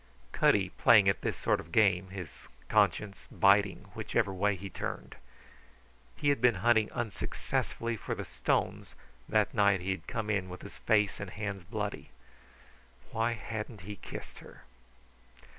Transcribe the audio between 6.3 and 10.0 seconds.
been hunting unsuccessfully for the stones that night he